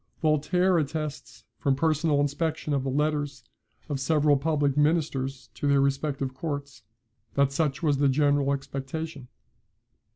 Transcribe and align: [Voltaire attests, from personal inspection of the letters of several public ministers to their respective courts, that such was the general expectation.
[Voltaire 0.23 0.79
attests, 0.79 1.43
from 1.59 1.75
personal 1.75 2.19
inspection 2.19 2.73
of 2.73 2.83
the 2.85 2.89
letters 2.89 3.43
of 3.87 3.99
several 3.99 4.35
public 4.35 4.75
ministers 4.75 5.51
to 5.53 5.67
their 5.67 5.79
respective 5.79 6.33
courts, 6.33 6.81
that 7.35 7.51
such 7.51 7.83
was 7.83 7.99
the 7.99 8.09
general 8.09 8.51
expectation. 8.51 9.27